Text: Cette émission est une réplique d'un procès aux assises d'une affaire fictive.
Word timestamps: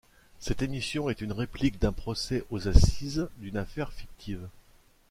Cette 0.39 0.63
émission 0.63 1.11
est 1.11 1.21
une 1.21 1.31
réplique 1.31 1.77
d'un 1.79 1.91
procès 1.91 2.43
aux 2.49 2.67
assises 2.67 3.29
d'une 3.37 3.55
affaire 3.57 3.93
fictive. 3.93 4.47